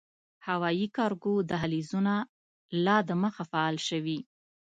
هوايي 0.47 0.87
کارګو 0.97 1.33
دهلېزونه 1.49 2.15
لا 2.85 2.97
دمخه 3.09 3.43
“فعال” 3.51 3.75
شوي 3.87 4.19